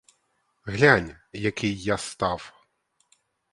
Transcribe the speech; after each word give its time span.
Глянь, 0.63 1.15
який 1.33 1.81
я 1.81 1.97
став. 1.97 2.53